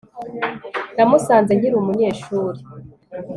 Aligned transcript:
Namusanze 0.95 1.51
nkiri 1.55 1.75
umunyeshuri 1.81 2.59